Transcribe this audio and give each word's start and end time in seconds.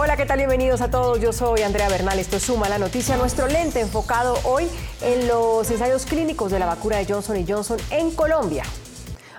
Hola, 0.00 0.16
¿qué 0.16 0.26
tal? 0.26 0.36
Bienvenidos 0.38 0.80
a 0.80 0.92
todos. 0.92 1.20
Yo 1.20 1.32
soy 1.32 1.62
Andrea 1.62 1.88
Bernal. 1.88 2.20
Esto 2.20 2.36
es 2.36 2.44
Suma 2.44 2.68
la 2.68 2.78
Noticia. 2.78 3.16
Nuestro 3.16 3.48
lente 3.48 3.80
enfocado 3.80 4.38
hoy 4.44 4.70
en 5.00 5.26
los 5.26 5.68
ensayos 5.72 6.06
clínicos 6.06 6.52
de 6.52 6.60
la 6.60 6.66
vacuna 6.66 6.98
de 6.98 7.04
Johnson 7.04 7.44
Johnson 7.44 7.78
en 7.90 8.12
Colombia. 8.12 8.62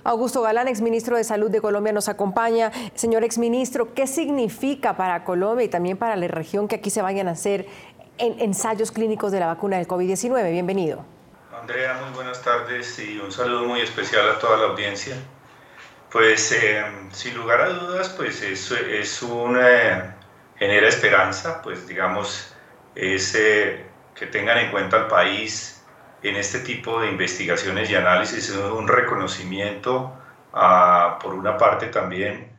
Augusto 0.03 0.41
Galán, 0.41 0.67
exministro 0.67 1.15
de 1.15 1.23
Salud 1.23 1.49
de 1.49 1.61
Colombia, 1.61 1.93
nos 1.93 2.09
acompaña. 2.09 2.73
Señor 2.93 3.23
exministro, 3.23 3.93
¿qué 3.93 4.05
significa 4.05 4.97
para 4.97 5.23
Colombia 5.23 5.63
y 5.63 5.69
también 5.69 5.95
para 5.95 6.17
la 6.17 6.27
región 6.27 6.67
que 6.67 6.75
aquí 6.75 6.89
se 6.89 7.01
vayan 7.01 7.29
a 7.29 7.31
hacer 7.31 7.65
ensayos 8.17 8.91
clínicos 8.91 9.31
de 9.31 9.39
la 9.39 9.45
vacuna 9.45 9.77
del 9.77 9.87
COVID-19? 9.87 10.51
Bienvenido. 10.51 11.05
Andrea, 11.57 12.01
muy 12.03 12.13
buenas 12.13 12.41
tardes 12.41 12.99
y 12.99 13.17
un 13.17 13.31
saludo 13.31 13.63
muy 13.63 13.79
especial 13.79 14.29
a 14.29 14.37
toda 14.39 14.57
la 14.57 14.65
audiencia. 14.65 15.15
Pues 16.11 16.51
eh, 16.51 16.83
sin 17.13 17.37
lugar 17.37 17.61
a 17.61 17.69
dudas, 17.69 18.09
pues 18.09 18.41
es, 18.41 18.69
es 18.71 19.21
una 19.21 20.17
genera 20.59 20.87
esperanza, 20.87 21.61
pues 21.61 21.87
digamos, 21.87 22.53
es 22.93 23.31
que 23.31 24.25
tengan 24.27 24.57
en 24.57 24.71
cuenta 24.71 24.97
al 24.97 25.07
país 25.07 25.81
en 26.21 26.35
este 26.35 26.59
tipo 26.59 26.99
de 26.99 27.07
investigaciones 27.07 27.89
y 27.89 27.95
análisis, 27.95 28.49
un 28.51 28.87
reconocimiento 28.87 30.13
por 31.21 31.33
una 31.33 31.57
parte 31.57 31.87
también 31.87 32.51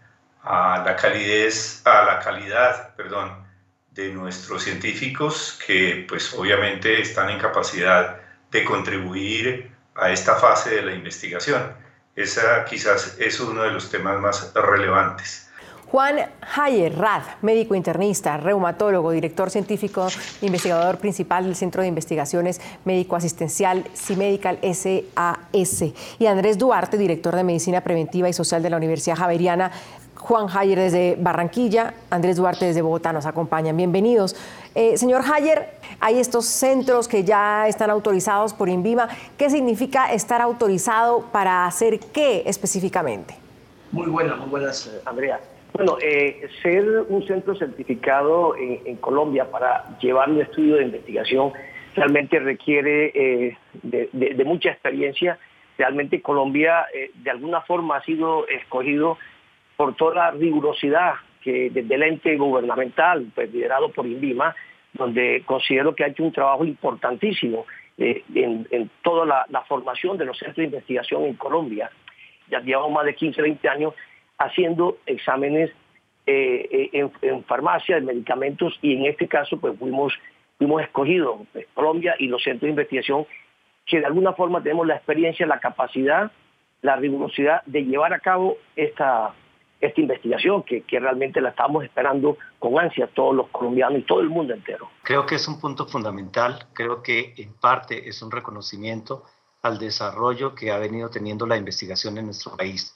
a 0.42 0.82
la 0.84 0.96
calidez, 0.96 1.82
a 1.84 2.04
la 2.04 2.18
calidad, 2.20 2.94
perdón, 2.94 3.46
de 3.90 4.08
nuestros 4.10 4.62
científicos 4.62 5.58
que 5.66 6.06
pues 6.08 6.32
obviamente 6.32 7.02
están 7.02 7.28
en 7.28 7.38
capacidad 7.38 8.18
de 8.50 8.64
contribuir 8.64 9.72
a 9.94 10.10
esta 10.10 10.36
fase 10.36 10.76
de 10.76 10.82
la 10.82 10.94
investigación. 10.94 11.74
Esa 12.16 12.64
quizás 12.64 13.16
es 13.18 13.38
uno 13.40 13.62
de 13.62 13.72
los 13.72 13.90
temas 13.90 14.18
más 14.18 14.54
relevantes. 14.54 15.49
Juan 15.90 16.18
Hayer 16.54 16.96
Rad, 16.96 17.22
médico 17.42 17.74
internista, 17.74 18.36
reumatólogo, 18.36 19.10
director 19.10 19.50
científico, 19.50 20.06
investigador 20.40 20.98
principal 20.98 21.42
del 21.42 21.56
Centro 21.56 21.82
de 21.82 21.88
Investigaciones 21.88 22.60
Médico 22.84 23.16
Asistencial 23.16 23.84
CIMEDICAL 23.96 24.60
SAS. 24.62 25.84
Y 26.20 26.26
Andrés 26.26 26.58
Duarte, 26.58 26.96
director 26.96 27.34
de 27.34 27.42
Medicina 27.42 27.80
Preventiva 27.80 28.28
y 28.28 28.32
Social 28.32 28.62
de 28.62 28.70
la 28.70 28.76
Universidad 28.76 29.16
Javeriana. 29.16 29.72
Juan 30.14 30.46
Hayer 30.56 30.78
desde 30.78 31.16
Barranquilla, 31.18 31.94
Andrés 32.10 32.36
Duarte 32.36 32.66
desde 32.66 32.82
Bogotá 32.82 33.12
nos 33.12 33.26
acompañan. 33.26 33.76
Bienvenidos. 33.76 34.36
Eh, 34.76 34.96
señor 34.96 35.22
Hayer, 35.22 35.70
hay 35.98 36.20
estos 36.20 36.46
centros 36.46 37.08
que 37.08 37.24
ya 37.24 37.66
están 37.66 37.90
autorizados 37.90 38.54
por 38.54 38.68
INVIMA. 38.68 39.08
¿Qué 39.36 39.50
significa 39.50 40.12
estar 40.12 40.40
autorizado 40.40 41.22
para 41.32 41.66
hacer 41.66 41.98
qué 41.98 42.44
específicamente? 42.46 43.49
Muy 43.92 44.08
buenas, 44.08 44.38
muy 44.38 44.48
buenas, 44.50 45.02
Andrea. 45.04 45.40
Bueno, 45.72 45.98
eh, 46.02 46.48
ser 46.62 46.84
un 47.08 47.26
centro 47.26 47.54
certificado 47.54 48.54
en, 48.56 48.96
Colombia 48.96 49.50
para 49.50 49.98
llevar 49.98 50.30
un 50.30 50.40
estudio 50.40 50.76
de 50.76 50.84
investigación 50.84 51.52
realmente 51.94 52.38
requiere 52.38 53.12
eh, 53.14 53.56
de, 53.82 54.44
mucha 54.44 54.70
experiencia. 54.70 55.38
Realmente 55.78 56.20
Colombia 56.20 56.86
eh, 56.94 57.10
de 57.14 57.30
alguna 57.30 57.62
forma 57.62 57.96
ha 57.96 58.04
sido 58.04 58.46
escogido 58.48 59.16
por 59.76 59.94
toda 59.96 60.14
la 60.14 60.30
rigurosidad 60.32 61.14
que 61.42 61.70
desde 61.70 61.94
el 61.94 62.02
ente 62.02 62.36
gubernamental, 62.36 63.26
pues, 63.34 63.52
liderado 63.52 63.90
por 63.90 64.06
INVIMA, 64.06 64.54
donde 64.92 65.42
considero 65.46 65.94
que 65.94 66.04
ha 66.04 66.08
hecho 66.08 66.22
un 66.22 66.32
trabajo 66.32 66.64
importantísimo 66.64 67.64
en, 67.96 68.90
toda 69.02 69.46
la, 69.48 69.62
formación 69.62 70.18
de 70.18 70.24
los 70.24 70.38
centros 70.38 70.56
de 70.56 70.64
investigación 70.64 71.24
en 71.24 71.34
Colombia. 71.34 71.90
Ya 72.50 72.60
llevamos 72.60 72.92
más 72.92 73.04
de 73.04 73.14
15, 73.14 73.40
20 73.40 73.68
años 73.68 73.94
haciendo 74.38 74.98
exámenes 75.06 75.70
eh, 76.26 76.90
eh, 76.92 77.10
en, 77.22 77.44
farmacia 77.44 77.96
de 77.96 78.02
medicamentos 78.02 78.78
y 78.82 78.94
en 78.94 79.06
este 79.06 79.26
caso 79.26 79.58
pues 79.58 79.78
fuimos, 79.78 80.12
fuimos 80.58 80.82
escogidos 80.82 81.40
pues, 81.52 81.66
Colombia 81.74 82.14
y 82.18 82.26
los 82.28 82.42
centros 82.42 82.62
de 82.62 82.70
investigación 82.70 83.26
que 83.86 84.00
de 84.00 84.06
alguna 84.06 84.32
forma 84.34 84.62
tenemos 84.62 84.86
la 84.86 84.96
experiencia, 84.96 85.46
la 85.46 85.58
capacidad, 85.58 86.30
la 86.82 86.96
rigurosidad 86.96 87.62
de 87.66 87.84
llevar 87.84 88.12
a 88.12 88.20
cabo 88.20 88.56
esta, 88.76 89.34
esta 89.80 90.00
investigación 90.00 90.62
que, 90.62 90.82
que, 90.82 91.00
realmente 91.00 91.40
la 91.40 91.50
estamos 91.50 91.82
esperando 91.84 92.36
con 92.58 92.78
ansia 92.78 93.08
todos 93.08 93.34
los 93.34 93.48
colombianos 93.48 93.98
y 93.98 94.02
todo 94.02 94.20
el 94.20 94.28
mundo 94.28 94.54
entero. 94.54 94.88
Creo 95.02 95.26
que 95.26 95.34
es 95.34 95.48
un 95.48 95.60
punto 95.60 95.86
fundamental, 95.86 96.66
creo 96.74 97.02
que 97.02 97.34
en 97.36 97.54
parte 97.54 98.08
es 98.08 98.22
un 98.22 98.30
reconocimiento 98.30 99.24
al 99.62 99.78
desarrollo 99.78 100.54
que 100.54 100.70
ha 100.70 100.78
venido 100.78 101.10
teniendo 101.10 101.46
la 101.46 101.56
investigación 101.56 102.18
en 102.18 102.26
nuestro 102.26 102.56
país. 102.56 102.94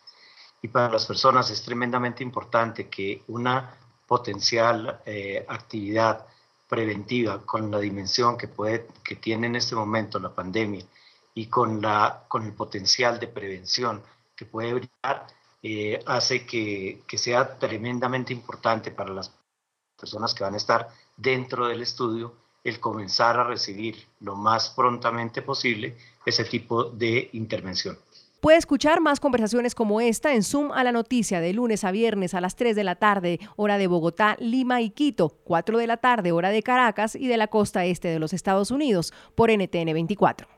Y 0.62 0.68
para 0.68 0.90
las 0.90 1.06
personas 1.06 1.50
es 1.50 1.62
tremendamente 1.62 2.22
importante 2.22 2.88
que 2.88 3.22
una 3.28 3.76
potencial 4.06 5.00
eh, 5.04 5.44
actividad 5.48 6.26
preventiva 6.68 7.44
con 7.44 7.70
la 7.70 7.78
dimensión 7.78 8.36
que, 8.36 8.48
puede, 8.48 8.86
que 9.02 9.16
tiene 9.16 9.46
en 9.46 9.56
este 9.56 9.74
momento 9.74 10.18
la 10.18 10.34
pandemia 10.34 10.84
y 11.34 11.46
con, 11.46 11.82
la, 11.82 12.24
con 12.28 12.44
el 12.44 12.52
potencial 12.54 13.18
de 13.18 13.28
prevención 13.28 14.02
que 14.34 14.46
puede 14.46 14.74
brillar, 14.74 15.26
eh, 15.62 16.02
hace 16.06 16.46
que, 16.46 17.02
que 17.06 17.18
sea 17.18 17.58
tremendamente 17.58 18.32
importante 18.32 18.90
para 18.90 19.12
las 19.12 19.32
personas 19.98 20.34
que 20.34 20.44
van 20.44 20.54
a 20.54 20.58
estar 20.58 20.88
dentro 21.16 21.66
del 21.66 21.82
estudio 21.82 22.43
el 22.64 22.80
comenzar 22.80 23.38
a 23.38 23.44
recibir 23.44 23.96
lo 24.20 24.34
más 24.34 24.70
prontamente 24.70 25.42
posible 25.42 25.96
ese 26.24 26.44
tipo 26.44 26.84
de 26.84 27.28
intervención. 27.34 27.96
Puede 28.40 28.58
escuchar 28.58 29.00
más 29.00 29.20
conversaciones 29.20 29.74
como 29.74 30.02
esta 30.02 30.34
en 30.34 30.42
Zoom 30.42 30.70
a 30.72 30.84
la 30.84 30.92
noticia 30.92 31.40
de 31.40 31.54
lunes 31.54 31.82
a 31.82 31.92
viernes 31.92 32.34
a 32.34 32.42
las 32.42 32.56
3 32.56 32.76
de 32.76 32.84
la 32.84 32.96
tarde, 32.96 33.40
hora 33.56 33.78
de 33.78 33.86
Bogotá, 33.86 34.36
Lima 34.38 34.82
y 34.82 34.90
Quito, 34.90 35.30
4 35.44 35.78
de 35.78 35.86
la 35.86 35.96
tarde, 35.96 36.32
hora 36.32 36.50
de 36.50 36.62
Caracas 36.62 37.14
y 37.14 37.26
de 37.26 37.38
la 37.38 37.46
costa 37.46 37.86
este 37.86 38.08
de 38.08 38.18
los 38.18 38.34
Estados 38.34 38.70
Unidos, 38.70 39.14
por 39.34 39.50
NTN 39.50 39.94
24. 39.94 40.53